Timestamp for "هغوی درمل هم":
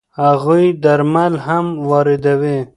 0.21-1.65